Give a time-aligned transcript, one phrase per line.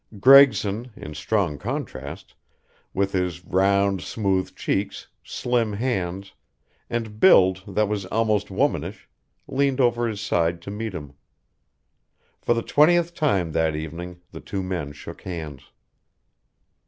[0.19, 2.33] Gregson, in strong contrast,
[2.91, 6.33] with his round, smooth cheeks, slim hands,
[6.89, 9.07] and build that was almost womanish,
[9.47, 11.13] leaned over his side to meet him.
[12.41, 15.69] For the twentieth time that evening the two men shook hands.